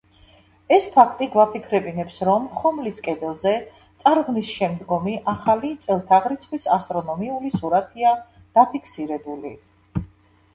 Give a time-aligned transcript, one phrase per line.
[0.75, 3.53] ეს ფაქტი გვაფიქრებინებს, რომ ხომლის კედელზე
[4.05, 8.15] წარღვნის შემდგომი ახალი წელთაღრიცხვის ასტრონომიული სურათია
[8.57, 9.53] დაფიქსირებული.